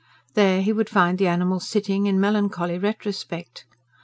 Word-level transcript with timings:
There 0.33 0.63
he 0.63 0.73
would 0.73 0.89
find 0.89 1.19
the 1.19 1.27
animal 1.27 1.59
sitting, 1.59 2.07
in 2.07 2.19
melancholy 2.19 2.79
retrospect. 2.79 3.65